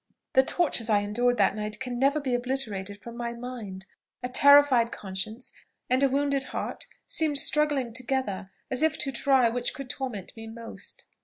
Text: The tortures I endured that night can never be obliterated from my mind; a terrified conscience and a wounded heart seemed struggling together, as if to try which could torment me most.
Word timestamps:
The 0.33 0.41
tortures 0.41 0.89
I 0.89 1.01
endured 1.01 1.37
that 1.37 1.55
night 1.55 1.79
can 1.79 1.99
never 1.99 2.19
be 2.19 2.33
obliterated 2.33 2.99
from 3.03 3.15
my 3.15 3.33
mind; 3.33 3.85
a 4.23 4.29
terrified 4.29 4.91
conscience 4.91 5.51
and 5.91 6.01
a 6.01 6.09
wounded 6.09 6.45
heart 6.45 6.87
seemed 7.05 7.37
struggling 7.37 7.93
together, 7.93 8.49
as 8.71 8.81
if 8.81 8.97
to 8.97 9.11
try 9.11 9.47
which 9.47 9.75
could 9.75 9.91
torment 9.91 10.35
me 10.35 10.47
most. 10.47 11.05